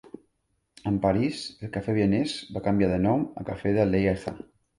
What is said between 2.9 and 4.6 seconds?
de nom a café de Lieja.